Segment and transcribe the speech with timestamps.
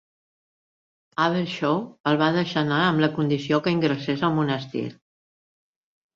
[1.25, 1.77] Abbershaw
[2.13, 4.85] el va deixar anar amb la condició que ingressés al monestir.